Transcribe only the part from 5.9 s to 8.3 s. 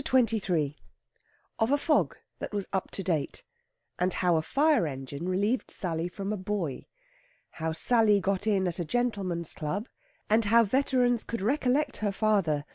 FROM A BOY. HOW SALLY